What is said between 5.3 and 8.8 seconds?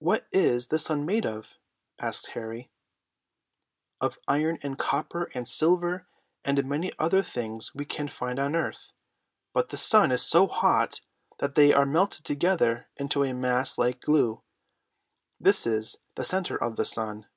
and silver, and many other things we can find on